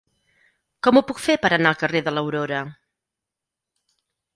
Com 0.87 0.97
ho 0.97 1.03
puc 1.11 1.21
fer 1.27 1.37
per 1.45 1.53
anar 1.59 1.75
al 1.75 1.79
carrer 1.85 2.03
de 2.09 2.17
l'Aurora? 2.19 2.67